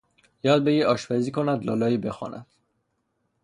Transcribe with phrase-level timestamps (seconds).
[0.43, 2.45] یاد بگیرد آشپزی کند لالایی بخواند